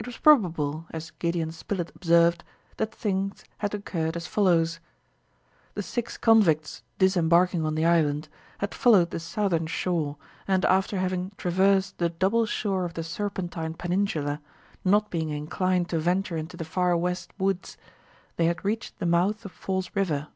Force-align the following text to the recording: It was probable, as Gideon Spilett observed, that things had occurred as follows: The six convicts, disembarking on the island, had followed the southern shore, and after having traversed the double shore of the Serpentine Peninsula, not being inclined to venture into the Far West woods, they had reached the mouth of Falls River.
It 0.00 0.06
was 0.06 0.16
probable, 0.18 0.86
as 0.90 1.12
Gideon 1.12 1.52
Spilett 1.52 1.92
observed, 1.94 2.42
that 2.78 2.92
things 2.92 3.44
had 3.58 3.72
occurred 3.74 4.16
as 4.16 4.26
follows: 4.26 4.80
The 5.74 5.84
six 5.84 6.16
convicts, 6.18 6.82
disembarking 6.98 7.64
on 7.64 7.76
the 7.76 7.84
island, 7.86 8.28
had 8.58 8.74
followed 8.74 9.10
the 9.12 9.20
southern 9.20 9.68
shore, 9.68 10.16
and 10.48 10.64
after 10.64 10.98
having 10.98 11.30
traversed 11.36 11.98
the 11.98 12.08
double 12.08 12.44
shore 12.44 12.84
of 12.84 12.94
the 12.94 13.04
Serpentine 13.04 13.74
Peninsula, 13.74 14.40
not 14.84 15.10
being 15.10 15.28
inclined 15.28 15.88
to 15.90 16.00
venture 16.00 16.36
into 16.36 16.56
the 16.56 16.64
Far 16.64 16.96
West 16.96 17.32
woods, 17.38 17.78
they 18.34 18.46
had 18.46 18.64
reached 18.64 18.98
the 18.98 19.06
mouth 19.06 19.44
of 19.44 19.52
Falls 19.52 19.92
River. 19.94 20.26